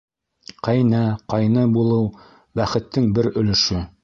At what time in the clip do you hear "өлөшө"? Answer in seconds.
3.43-3.89